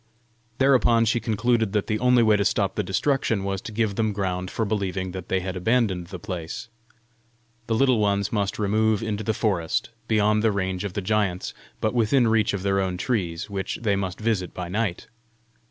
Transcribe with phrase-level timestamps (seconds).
[0.57, 4.13] Thereupon she concluded that the only way to stop the destruction was to give them
[4.13, 6.69] ground for believing that they had abandoned the place.
[7.67, 11.93] The Little Ones must remove into the forest beyond the range of the giants, but
[11.93, 15.07] within reach of their own trees, which they must visit by night!